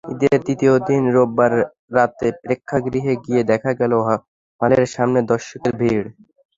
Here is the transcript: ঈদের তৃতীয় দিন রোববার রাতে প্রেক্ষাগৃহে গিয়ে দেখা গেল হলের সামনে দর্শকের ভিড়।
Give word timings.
ঈদের 0.13 0.37
তৃতীয় 0.45 0.73
দিন 0.87 1.03
রোববার 1.15 1.53
রাতে 1.95 2.27
প্রেক্ষাগৃহে 2.41 3.13
গিয়ে 3.25 3.41
দেখা 3.51 3.71
গেল 3.79 3.93
হলের 4.61 4.83
সামনে 4.95 5.19
দর্শকের 5.31 5.73
ভিড়। 5.79 6.05